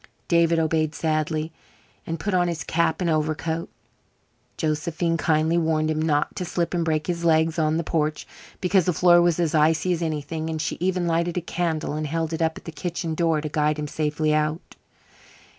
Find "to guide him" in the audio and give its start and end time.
13.41-13.87